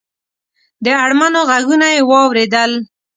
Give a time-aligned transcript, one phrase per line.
[0.83, 2.71] د اړمنو غږونه یې واورېدل.